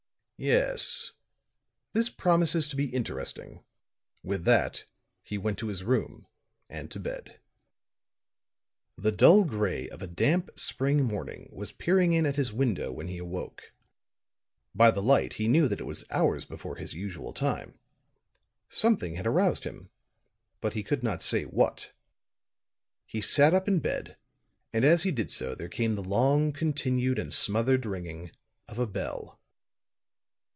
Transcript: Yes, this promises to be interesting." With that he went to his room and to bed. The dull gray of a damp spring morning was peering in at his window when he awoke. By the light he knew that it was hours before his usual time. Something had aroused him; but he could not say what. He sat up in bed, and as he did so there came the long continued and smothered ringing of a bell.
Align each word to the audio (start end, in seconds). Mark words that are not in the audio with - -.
Yes, 0.43 1.11
this 1.93 2.09
promises 2.09 2.67
to 2.69 2.75
be 2.75 2.87
interesting." 2.89 3.63
With 4.23 4.43
that 4.45 4.85
he 5.21 5.37
went 5.37 5.59
to 5.59 5.67
his 5.67 5.83
room 5.83 6.25
and 6.67 6.89
to 6.89 6.99
bed. 6.99 7.39
The 8.97 9.11
dull 9.11 9.43
gray 9.43 9.87
of 9.87 10.01
a 10.01 10.07
damp 10.07 10.49
spring 10.59 11.03
morning 11.03 11.47
was 11.53 11.71
peering 11.71 12.13
in 12.13 12.25
at 12.25 12.37
his 12.37 12.51
window 12.51 12.91
when 12.91 13.07
he 13.07 13.19
awoke. 13.19 13.71
By 14.73 14.89
the 14.89 15.03
light 15.03 15.33
he 15.33 15.47
knew 15.47 15.67
that 15.67 15.79
it 15.79 15.83
was 15.83 16.05
hours 16.09 16.43
before 16.43 16.77
his 16.77 16.95
usual 16.95 17.33
time. 17.33 17.77
Something 18.67 19.17
had 19.17 19.27
aroused 19.27 19.63
him; 19.63 19.91
but 20.59 20.73
he 20.73 20.81
could 20.81 21.03
not 21.03 21.21
say 21.21 21.43
what. 21.43 21.93
He 23.05 23.21
sat 23.21 23.53
up 23.53 23.67
in 23.67 23.77
bed, 23.79 24.17
and 24.73 24.83
as 24.83 25.03
he 25.03 25.11
did 25.11 25.29
so 25.29 25.53
there 25.53 25.69
came 25.69 25.93
the 25.93 26.03
long 26.03 26.51
continued 26.51 27.19
and 27.19 27.31
smothered 27.31 27.85
ringing 27.85 28.31
of 28.67 28.79
a 28.79 28.87
bell. 28.87 29.37